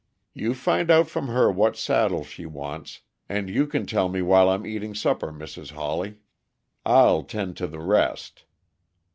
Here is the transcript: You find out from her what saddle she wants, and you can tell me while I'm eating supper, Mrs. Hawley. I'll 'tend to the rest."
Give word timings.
You 0.33 0.55
find 0.55 0.89
out 0.89 1.07
from 1.11 1.27
her 1.27 1.51
what 1.51 1.77
saddle 1.77 2.23
she 2.23 2.47
wants, 2.47 3.01
and 3.29 3.51
you 3.51 3.67
can 3.67 3.85
tell 3.85 4.09
me 4.09 4.23
while 4.23 4.49
I'm 4.49 4.65
eating 4.65 4.95
supper, 4.95 5.31
Mrs. 5.31 5.73
Hawley. 5.73 6.17
I'll 6.83 7.21
'tend 7.21 7.55
to 7.57 7.67
the 7.67 7.79
rest." 7.81 8.45